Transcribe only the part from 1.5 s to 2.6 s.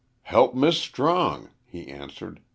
he answered.